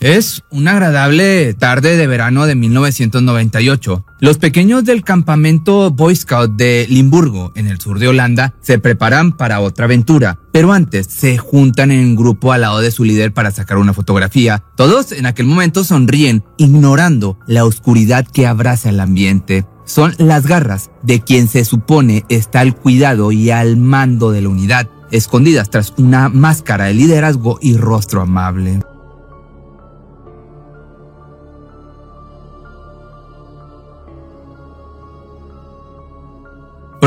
[0.00, 4.04] Es una agradable tarde de verano de 1998.
[4.20, 9.32] Los pequeños del campamento Boy Scout de Limburgo, en el sur de Holanda, se preparan
[9.32, 13.50] para otra aventura, pero antes se juntan en grupo al lado de su líder para
[13.50, 14.62] sacar una fotografía.
[14.76, 19.66] Todos en aquel momento sonríen, ignorando la oscuridad que abraza el ambiente.
[19.84, 24.48] Son las garras de quien se supone está al cuidado y al mando de la
[24.48, 28.78] unidad, escondidas tras una máscara de liderazgo y rostro amable.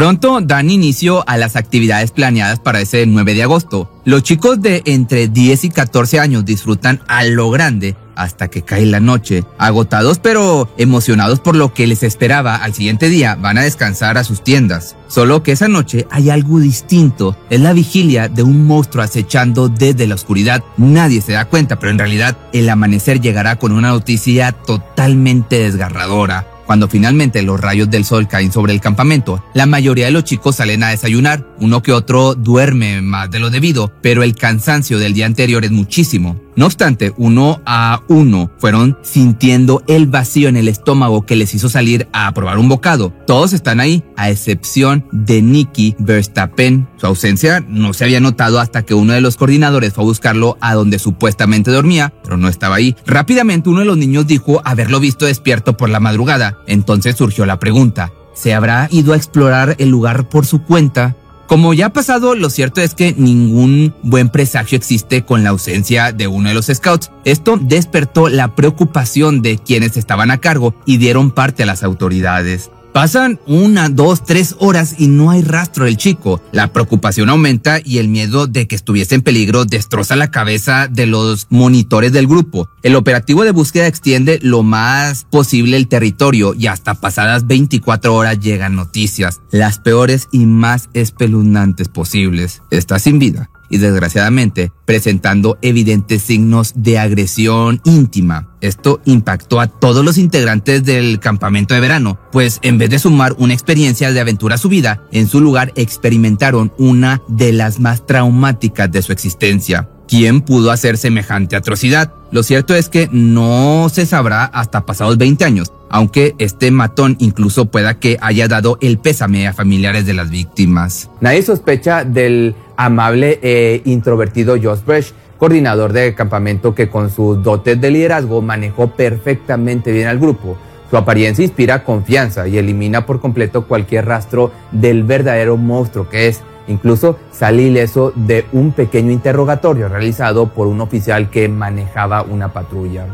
[0.01, 3.87] Pronto dan inicio a las actividades planeadas para ese 9 de agosto.
[4.03, 8.87] Los chicos de entre 10 y 14 años disfrutan a lo grande hasta que cae
[8.87, 9.43] la noche.
[9.59, 14.23] Agotados pero emocionados por lo que les esperaba al siguiente día, van a descansar a
[14.23, 14.95] sus tiendas.
[15.07, 17.37] Solo que esa noche hay algo distinto.
[17.51, 20.63] Es la vigilia de un monstruo acechando desde la oscuridad.
[20.77, 26.47] Nadie se da cuenta, pero en realidad el amanecer llegará con una noticia totalmente desgarradora.
[26.71, 30.55] Cuando finalmente los rayos del sol caen sobre el campamento, la mayoría de los chicos
[30.55, 35.13] salen a desayunar, uno que otro duerme más de lo debido, pero el cansancio del
[35.13, 36.39] día anterior es muchísimo.
[36.55, 41.69] No obstante, uno a uno fueron sintiendo el vacío en el estómago que les hizo
[41.69, 43.13] salir a probar un bocado.
[43.25, 46.87] Todos están ahí, a excepción de Nicky Verstappen.
[46.97, 50.57] Su ausencia no se había notado hasta que uno de los coordinadores fue a buscarlo
[50.61, 52.95] a donde supuestamente dormía, pero no estaba ahí.
[53.05, 56.57] Rápidamente uno de los niños dijo haberlo visto despierto por la madrugada.
[56.67, 61.15] Entonces surgió la pregunta, ¿se habrá ido a explorar el lugar por su cuenta?
[61.51, 66.13] Como ya ha pasado, lo cierto es que ningún buen presagio existe con la ausencia
[66.13, 67.11] de uno de los scouts.
[67.25, 72.71] Esto despertó la preocupación de quienes estaban a cargo y dieron parte a las autoridades.
[72.93, 76.41] Pasan una, dos, tres horas y no hay rastro del chico.
[76.51, 81.05] La preocupación aumenta y el miedo de que estuviese en peligro destroza la cabeza de
[81.05, 82.69] los monitores del grupo.
[82.83, 88.39] El operativo de búsqueda extiende lo más posible el territorio y hasta pasadas 24 horas
[88.39, 92.61] llegan noticias, las peores y más espeluznantes posibles.
[92.71, 98.49] Está sin vida y desgraciadamente presentando evidentes signos de agresión íntima.
[98.61, 103.33] Esto impactó a todos los integrantes del campamento de verano, pues en vez de sumar
[103.39, 108.05] una experiencia de aventura a su vida, en su lugar experimentaron una de las más
[108.05, 109.89] traumáticas de su existencia.
[110.07, 112.13] ¿Quién pudo hacer semejante atrocidad?
[112.31, 117.71] Lo cierto es que no se sabrá hasta pasados 20 años, aunque este matón incluso
[117.71, 121.09] pueda que haya dado el pésame a familiares de las víctimas.
[121.21, 122.55] Nadie sospecha del
[122.85, 128.87] amable e introvertido Josh Bresh, coordinador de campamento que con sus dotes de liderazgo manejó
[128.87, 130.57] perfectamente bien al grupo.
[130.89, 136.41] Su apariencia inspira confianza y elimina por completo cualquier rastro del verdadero monstruo que es.
[136.67, 143.05] Incluso sale ileso de un pequeño interrogatorio realizado por un oficial que manejaba una patrulla.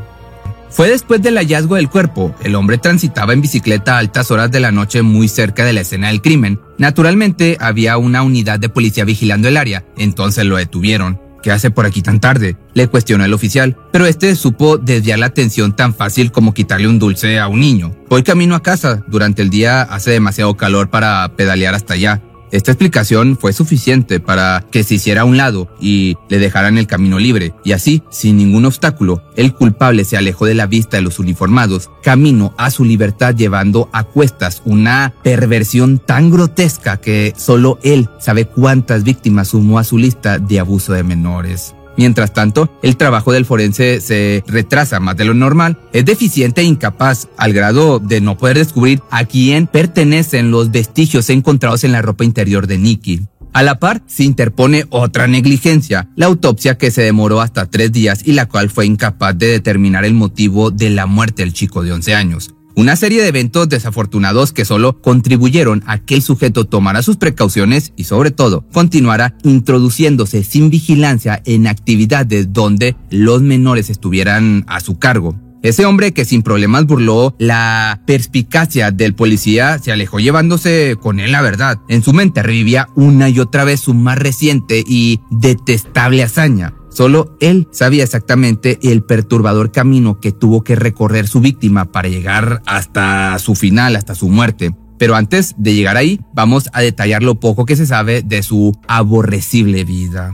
[0.69, 2.35] Fue después del hallazgo del cuerpo.
[2.43, 5.81] El hombre transitaba en bicicleta a altas horas de la noche muy cerca de la
[5.81, 6.59] escena del crimen.
[6.77, 11.19] Naturalmente había una unidad de policía vigilando el área, entonces lo detuvieron.
[11.41, 12.57] ¿Qué hace por aquí tan tarde?
[12.73, 16.99] Le cuestionó el oficial, pero este supo desviar la atención tan fácil como quitarle un
[16.99, 17.95] dulce a un niño.
[18.09, 22.21] Voy camino a casa, durante el día hace demasiado calor para pedalear hasta allá.
[22.51, 26.87] Esta explicación fue suficiente para que se hiciera a un lado y le dejaran el
[26.87, 31.03] camino libre, y así, sin ningún obstáculo, el culpable se alejó de la vista de
[31.03, 37.79] los uniformados, camino a su libertad llevando a cuestas una perversión tan grotesca que solo
[37.83, 41.76] él sabe cuántas víctimas sumó a su lista de abuso de menores.
[41.97, 46.65] Mientras tanto, el trabajo del forense se retrasa más de lo normal, es deficiente e
[46.65, 52.03] incapaz al grado de no poder descubrir a quién pertenecen los vestigios encontrados en la
[52.03, 53.27] ropa interior de Nicky.
[53.53, 58.21] A la par, se interpone otra negligencia, la autopsia que se demoró hasta tres días
[58.23, 61.93] y la cual fue incapaz de determinar el motivo de la muerte del chico de
[61.93, 62.53] 11 años.
[62.77, 67.91] Una serie de eventos desafortunados que solo contribuyeron a que el sujeto tomara sus precauciones
[67.97, 74.99] y sobre todo continuara introduciéndose sin vigilancia en actividades donde los menores estuvieran a su
[74.99, 75.35] cargo.
[75.63, 81.31] Ese hombre que sin problemas burló la perspicacia del policía se alejó llevándose con él
[81.31, 81.79] la verdad.
[81.89, 87.37] En su mente revivía una y otra vez su más reciente y detestable hazaña Solo
[87.39, 93.37] él sabía exactamente el perturbador camino que tuvo que recorrer su víctima para llegar hasta
[93.37, 94.75] su final, hasta su muerte.
[94.97, 98.75] Pero antes de llegar ahí, vamos a detallar lo poco que se sabe de su
[98.87, 100.33] aborrecible vida.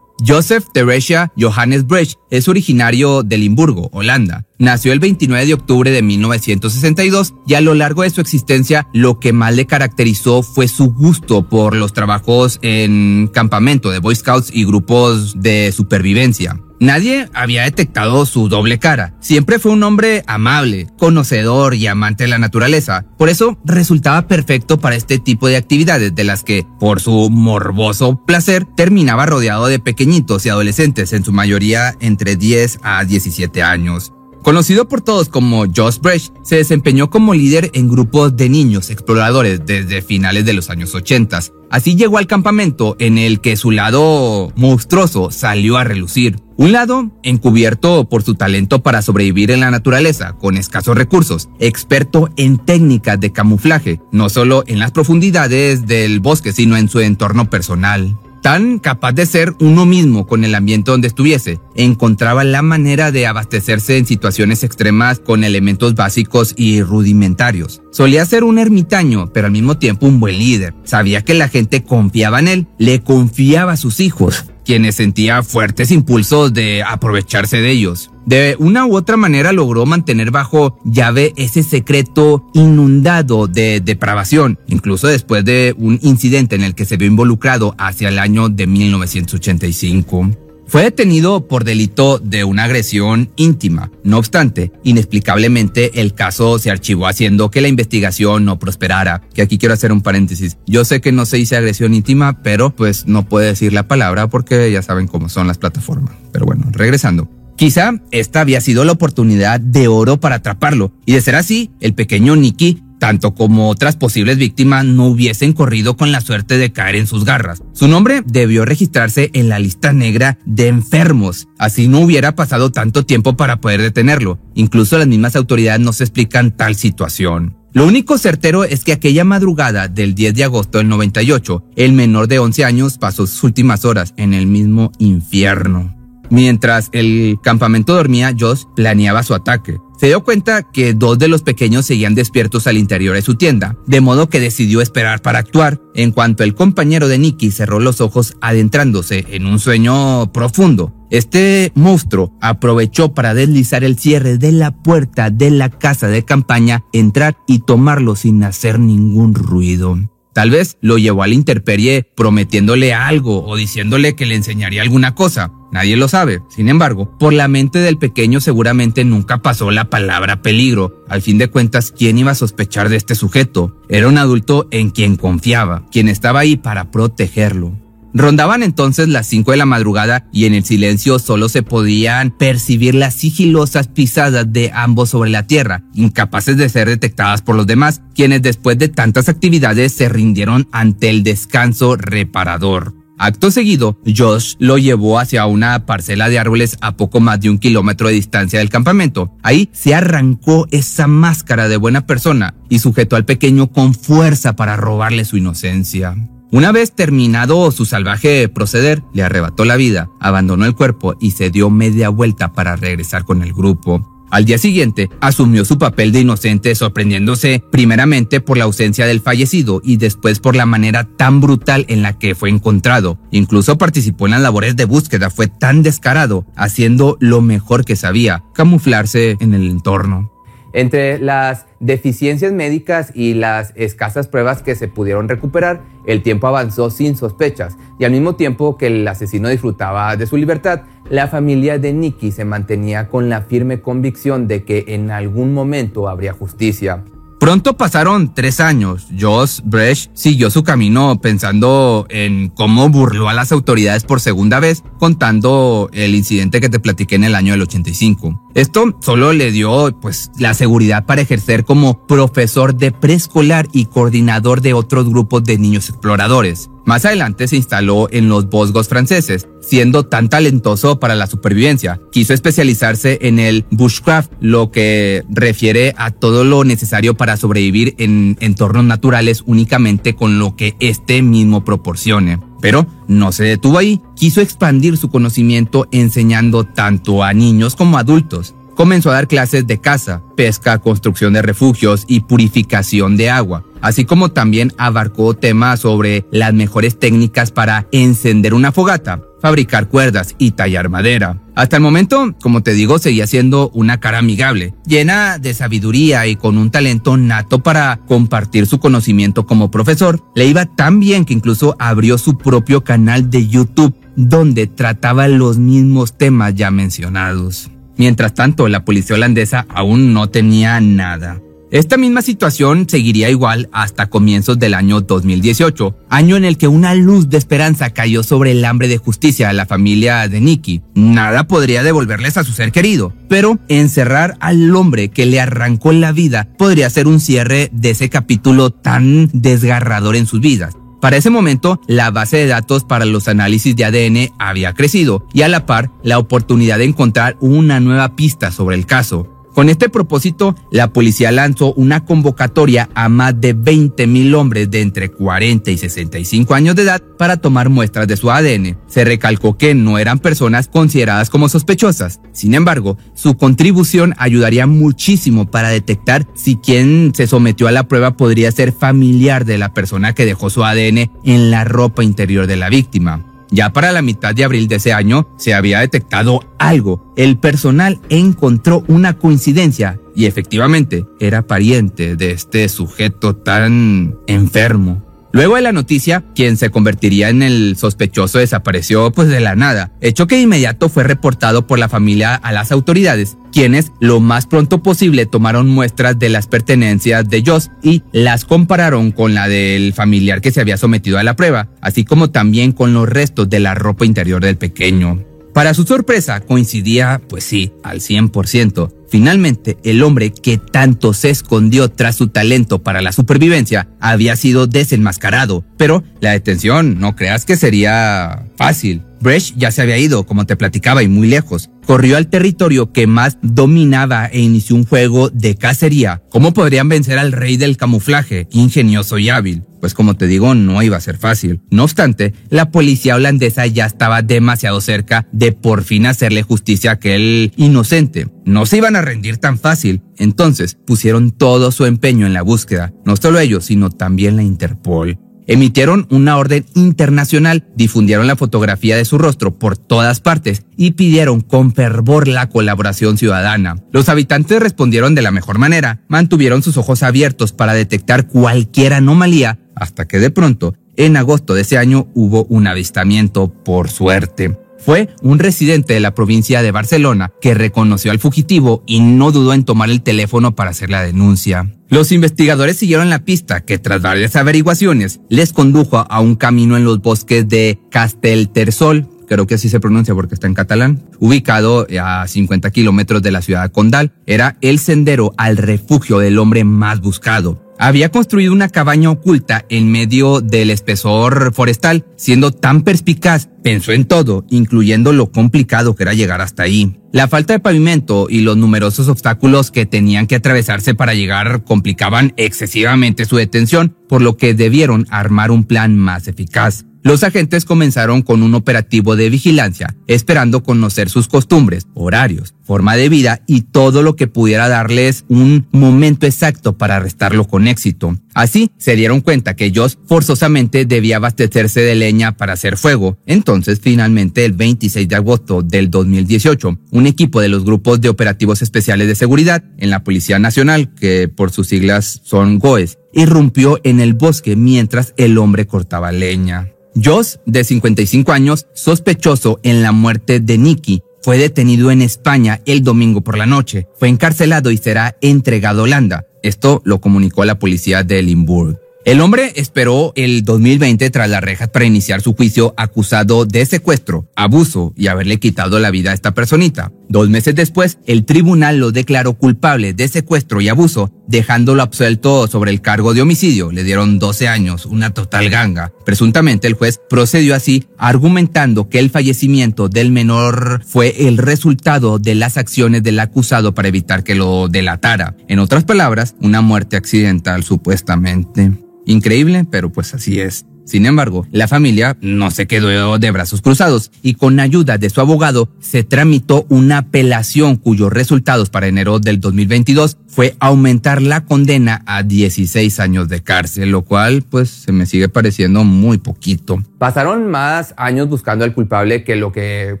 [0.26, 4.46] Joseph Teresia Johannes Brecht es originario de Limburgo, Holanda.
[4.58, 9.18] Nació el 29 de octubre de 1962 y a lo largo de su existencia lo
[9.18, 14.50] que más le caracterizó fue su gusto por los trabajos en campamento de Boy Scouts
[14.52, 16.60] y grupos de supervivencia.
[16.80, 19.12] Nadie había detectado su doble cara.
[19.20, 23.04] Siempre fue un hombre amable, conocedor y amante de la naturaleza.
[23.18, 28.24] Por eso resultaba perfecto para este tipo de actividades de las que, por su morboso
[28.24, 34.14] placer, terminaba rodeado de pequeñitos y adolescentes, en su mayoría entre 10 a 17 años.
[34.42, 39.66] Conocido por todos como Josh Brecht, se desempeñó como líder en grupos de niños exploradores
[39.66, 41.40] desde finales de los años 80.
[41.70, 46.40] Así llegó al campamento en el que su lado monstruoso salió a relucir.
[46.56, 52.30] Un lado encubierto por su talento para sobrevivir en la naturaleza con escasos recursos, experto
[52.36, 57.50] en técnicas de camuflaje, no solo en las profundidades del bosque, sino en su entorno
[57.50, 61.60] personal tan capaz de ser uno mismo con el ambiente donde estuviese.
[61.74, 67.82] Encontraba la manera de abastecerse en situaciones extremas con elementos básicos y rudimentarios.
[67.90, 70.74] Solía ser un ermitaño, pero al mismo tiempo un buen líder.
[70.84, 75.90] Sabía que la gente confiaba en él, le confiaba a sus hijos, quienes sentía fuertes
[75.90, 78.09] impulsos de aprovecharse de ellos.
[78.26, 85.08] De una u otra manera logró mantener bajo llave ese secreto inundado de depravación, incluso
[85.08, 90.30] después de un incidente en el que se vio involucrado hacia el año de 1985.
[90.70, 93.90] Fue detenido por delito de una agresión íntima.
[94.04, 99.20] No obstante, inexplicablemente el caso se archivó haciendo que la investigación no prosperara.
[99.34, 100.58] Que aquí quiero hacer un paréntesis.
[100.68, 104.28] Yo sé que no se dice agresión íntima, pero pues no puede decir la palabra
[104.28, 106.14] porque ya saben cómo son las plataformas.
[106.30, 107.28] Pero bueno, regresando.
[107.60, 111.92] Quizá esta había sido la oportunidad de oro para atraparlo, y de ser así, el
[111.92, 116.96] pequeño Nicky tanto como otras posibles víctimas no hubiesen corrido con la suerte de caer
[116.96, 117.62] en sus garras.
[117.74, 123.04] Su nombre debió registrarse en la lista negra de enfermos, así no hubiera pasado tanto
[123.04, 124.38] tiempo para poder detenerlo.
[124.54, 127.58] Incluso las mismas autoridades no se explican tal situación.
[127.74, 132.26] Lo único certero es que aquella madrugada del 10 de agosto del 98, el menor
[132.26, 135.99] de 11 años pasó sus últimas horas en el mismo infierno.
[136.30, 139.78] Mientras el campamento dormía, Josh planeaba su ataque.
[139.98, 143.76] Se dio cuenta que dos de los pequeños seguían despiertos al interior de su tienda,
[143.86, 145.78] de modo que decidió esperar para actuar.
[145.94, 151.72] En cuanto el compañero de Nicky cerró los ojos adentrándose en un sueño profundo, este
[151.74, 157.36] monstruo aprovechó para deslizar el cierre de la puerta de la casa de campaña, entrar
[157.46, 159.98] y tomarlo sin hacer ningún ruido.
[160.32, 165.14] Tal vez lo llevó a la interperie prometiéndole algo o diciéndole que le enseñaría alguna
[165.14, 165.52] cosa.
[165.72, 166.42] Nadie lo sabe.
[166.48, 171.04] Sin embargo, por la mente del pequeño seguramente nunca pasó la palabra peligro.
[171.08, 173.76] Al fin de cuentas, ¿quién iba a sospechar de este sujeto?
[173.88, 177.76] Era un adulto en quien confiaba, quien estaba ahí para protegerlo.
[178.12, 182.96] Rondaban entonces las 5 de la madrugada y en el silencio solo se podían percibir
[182.96, 188.02] las sigilosas pisadas de ambos sobre la tierra, incapaces de ser detectadas por los demás,
[188.14, 192.99] quienes después de tantas actividades se rindieron ante el descanso reparador.
[193.22, 197.58] Acto seguido, Josh lo llevó hacia una parcela de árboles a poco más de un
[197.58, 199.30] kilómetro de distancia del campamento.
[199.42, 204.76] Ahí se arrancó esa máscara de buena persona y sujetó al pequeño con fuerza para
[204.76, 206.16] robarle su inocencia.
[206.50, 211.50] Una vez terminado su salvaje proceder, le arrebató la vida, abandonó el cuerpo y se
[211.50, 214.19] dio media vuelta para regresar con el grupo.
[214.30, 219.80] Al día siguiente, asumió su papel de inocente sorprendiéndose primeramente por la ausencia del fallecido
[219.84, 223.18] y después por la manera tan brutal en la que fue encontrado.
[223.32, 228.44] Incluso participó en las labores de búsqueda, fue tan descarado, haciendo lo mejor que sabía,
[228.54, 230.30] camuflarse en el entorno.
[230.72, 236.90] Entre las deficiencias médicas y las escasas pruebas que se pudieron recuperar, el tiempo avanzó
[236.90, 241.78] sin sospechas y al mismo tiempo que el asesino disfrutaba de su libertad, la familia
[241.78, 247.02] de Nicky se mantenía con la firme convicción de que en algún momento habría justicia.
[247.40, 249.06] Pronto pasaron tres años.
[249.18, 254.84] Josh Bresh siguió su camino pensando en cómo burló a las autoridades por segunda vez,
[254.98, 258.49] contando el incidente que te platiqué en el año del 85.
[258.54, 264.60] Esto solo le dio pues la seguridad para ejercer como profesor de preescolar y coordinador
[264.60, 266.68] de otros grupos de niños exploradores.
[266.84, 272.00] Más adelante se instaló en los Bosgos franceses, siendo tan talentoso para la supervivencia.
[272.10, 278.36] Quiso especializarse en el bushcraft, lo que refiere a todo lo necesario para sobrevivir en
[278.40, 282.49] entornos naturales únicamente con lo que éste mismo proporcione.
[282.60, 288.00] Pero no se detuvo ahí, quiso expandir su conocimiento enseñando tanto a niños como a
[288.00, 288.54] adultos.
[288.74, 294.04] Comenzó a dar clases de caza, pesca, construcción de refugios y purificación de agua, así
[294.04, 300.52] como también abarcó temas sobre las mejores técnicas para encender una fogata, fabricar cuerdas y
[300.52, 301.40] tallar madera.
[301.54, 306.36] Hasta el momento, como te digo, seguía siendo una cara amigable, llena de sabiduría y
[306.36, 310.22] con un talento nato para compartir su conocimiento como profesor.
[310.34, 315.58] Le iba tan bien que incluso abrió su propio canal de YouTube donde trataba los
[315.58, 317.70] mismos temas ya mencionados.
[317.96, 321.40] Mientras tanto, la policía holandesa aún no tenía nada.
[321.70, 326.96] Esta misma situación seguiría igual hasta comienzos del año 2018, año en el que una
[326.96, 330.82] luz de esperanza cayó sobre el hambre de justicia a la familia de Nicky.
[330.96, 336.10] Nada podría devolverles a su ser querido, pero encerrar al hombre que le arrancó la
[336.10, 340.74] vida podría ser un cierre de ese capítulo tan desgarrador en sus vidas.
[341.00, 345.42] Para ese momento, la base de datos para los análisis de ADN había crecido y
[345.42, 349.39] a la par la oportunidad de encontrar una nueva pista sobre el caso.
[349.54, 354.80] Con este propósito, la policía lanzó una convocatoria a más de 20 mil hombres de
[354.80, 358.78] entre 40 y 65 años de edad para tomar muestras de su ADN.
[358.86, 362.20] Se recalcó que no eran personas consideradas como sospechosas.
[362.32, 368.16] Sin embargo, su contribución ayudaría muchísimo para detectar si quien se sometió a la prueba
[368.16, 372.56] podría ser familiar de la persona que dejó su ADN en la ropa interior de
[372.56, 373.29] la víctima.
[373.50, 377.12] Ya para la mitad de abril de ese año se había detectado algo.
[377.16, 385.09] El personal encontró una coincidencia y efectivamente era pariente de este sujeto tan enfermo.
[385.32, 389.92] Luego de la noticia, quien se convertiría en el sospechoso desapareció pues de la nada,
[390.00, 394.46] hecho que de inmediato fue reportado por la familia a las autoridades, quienes lo más
[394.46, 399.92] pronto posible tomaron muestras de las pertenencias de Joss y las compararon con la del
[399.92, 403.60] familiar que se había sometido a la prueba, así como también con los restos de
[403.60, 405.29] la ropa interior del pequeño.
[405.52, 408.92] Para su sorpresa, coincidía, pues sí, al 100%.
[409.08, 414.68] Finalmente, el hombre que tanto se escondió tras su talento para la supervivencia había sido
[414.68, 419.02] desenmascarado, pero la detención no creas que sería fácil.
[419.20, 421.70] Brecht ya se había ido, como te platicaba, y muy lejos.
[421.84, 426.22] Corrió al territorio que más dominaba e inició un juego de cacería.
[426.30, 429.64] ¿Cómo podrían vencer al rey del camuflaje, ingenioso y hábil?
[429.80, 431.60] Pues como te digo, no iba a ser fácil.
[431.70, 436.94] No obstante, la policía holandesa ya estaba demasiado cerca de por fin hacerle justicia a
[436.94, 438.28] aquel inocente.
[438.44, 440.02] No se iban a rendir tan fácil.
[440.18, 442.92] Entonces pusieron todo su empeño en la búsqueda.
[443.04, 445.18] No solo ellos, sino también la Interpol
[445.50, 451.40] emitieron una orden internacional, difundieron la fotografía de su rostro por todas partes y pidieron
[451.40, 453.76] con fervor la colaboración ciudadana.
[453.90, 459.58] Los habitantes respondieron de la mejor manera, mantuvieron sus ojos abiertos para detectar cualquier anomalía,
[459.80, 464.56] hasta que de pronto, en agosto de ese año, hubo un avistamiento por suerte.
[464.78, 469.52] Fue un residente de la provincia de Barcelona que reconoció al fugitivo y no dudó
[469.52, 471.70] en tomar el teléfono para hacer la denuncia.
[471.88, 476.84] Los investigadores siguieron la pista que tras varias averiguaciones les condujo a un camino en
[476.84, 482.26] los bosques de Casteltersol, creo que así se pronuncia porque está en catalán, ubicado a
[482.26, 484.12] 50 kilómetros de la ciudad de Condal.
[484.26, 489.90] Era el sendero al refugio del hombre más buscado había construido una cabaña oculta en
[489.90, 496.12] medio del espesor forestal, siendo tan perspicaz, pensó en todo, incluyendo lo complicado que era
[496.12, 497.00] llegar hasta ahí.
[497.10, 502.34] La falta de pavimento y los numerosos obstáculos que tenían que atravesarse para llegar complicaban
[502.36, 506.84] excesivamente su detención, por lo que debieron armar un plan más eficaz.
[507.02, 513.08] Los agentes comenzaron con un operativo de vigilancia, esperando conocer sus costumbres, horarios, forma de
[513.08, 518.18] vida y todo lo que pudiera darles un momento exacto para arrestarlo con éxito.
[518.34, 523.16] Así se dieron cuenta que Joss forzosamente debía abastecerse de leña para hacer fuego.
[523.24, 528.60] Entonces, finalmente, el 26 de agosto del 2018, un equipo de los grupos de operativos
[528.60, 534.00] especiales de seguridad en la Policía Nacional, que por sus siglas son GOES, irrumpió en
[534.00, 536.68] el bosque mientras el hombre cortaba leña.
[536.94, 542.82] Joss, de 55 años, sospechoso en la muerte de Nicky, fue detenido en España el
[542.82, 546.26] domingo por la noche, fue encarcelado y será entregado a Holanda.
[546.42, 548.80] Esto lo comunicó la policía de Limburg.
[549.04, 554.26] El hombre esperó el 2020 tras las rejas para iniciar su juicio acusado de secuestro,
[554.36, 556.92] abuso y haberle quitado la vida a esta personita.
[557.10, 562.70] Dos meses después, el tribunal lo declaró culpable de secuestro y abuso, dejándolo absuelto sobre
[562.70, 563.72] el cargo de homicidio.
[563.72, 565.92] Le dieron 12 años, una total ganga.
[566.06, 572.36] Presuntamente el juez procedió así, argumentando que el fallecimiento del menor fue el resultado de
[572.36, 575.34] las acciones del acusado para evitar que lo delatara.
[575.48, 578.70] En otras palabras, una muerte accidental supuestamente.
[579.04, 580.64] Increíble, pero pues así es.
[580.90, 585.20] Sin embargo, la familia no se quedó de brazos cruzados y con ayuda de su
[585.20, 592.02] abogado se tramitó una apelación cuyos resultados para enero del 2022 fue aumentar la condena
[592.06, 596.82] a 16 años de cárcel, lo cual pues se me sigue pareciendo muy poquito.
[596.98, 600.00] Pasaron más años buscando al culpable que lo que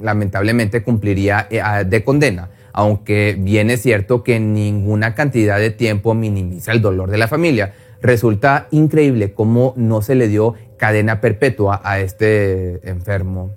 [0.00, 6.70] lamentablemente cumpliría eh, de condena aunque bien es cierto que ninguna cantidad de tiempo minimiza
[6.70, 7.74] el dolor de la familia.
[8.02, 13.54] Resulta increíble cómo no se le dio cadena perpetua a este enfermo.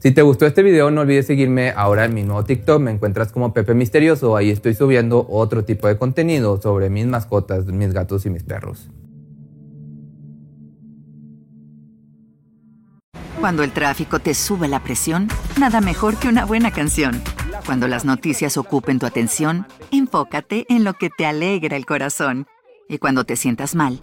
[0.00, 2.80] Si te gustó este video, no olvides seguirme ahora en mi nuevo TikTok.
[2.80, 4.36] Me encuentras como Pepe Misterioso.
[4.36, 8.90] Ahí estoy subiendo otro tipo de contenido sobre mis mascotas, mis gatos y mis perros.
[13.38, 15.28] Cuando el tráfico te sube la presión,
[15.60, 17.22] nada mejor que una buena canción.
[17.66, 22.46] Cuando las noticias ocupen tu atención, enfócate en lo que te alegra el corazón.
[22.88, 24.02] Y cuando te sientas mal,